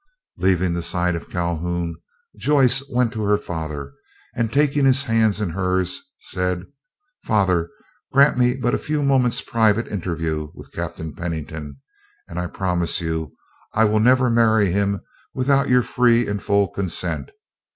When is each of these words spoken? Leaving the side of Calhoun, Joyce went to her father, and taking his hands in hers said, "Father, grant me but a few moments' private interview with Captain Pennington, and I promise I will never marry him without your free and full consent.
Leaving 0.39 0.73
the 0.73 0.81
side 0.81 1.13
of 1.15 1.29
Calhoun, 1.29 1.95
Joyce 2.35 2.81
went 2.89 3.13
to 3.13 3.21
her 3.21 3.37
father, 3.37 3.93
and 4.35 4.51
taking 4.51 4.83
his 4.83 5.03
hands 5.03 5.39
in 5.39 5.51
hers 5.51 6.01
said, 6.19 6.65
"Father, 7.23 7.69
grant 8.11 8.35
me 8.35 8.55
but 8.55 8.73
a 8.73 8.79
few 8.79 9.03
moments' 9.03 9.43
private 9.43 9.87
interview 9.87 10.49
with 10.55 10.71
Captain 10.71 11.13
Pennington, 11.13 11.79
and 12.27 12.39
I 12.39 12.47
promise 12.47 12.99
I 13.75 13.85
will 13.85 13.99
never 13.99 14.31
marry 14.31 14.71
him 14.71 15.01
without 15.35 15.69
your 15.69 15.83
free 15.83 16.27
and 16.27 16.41
full 16.41 16.69
consent. 16.69 17.29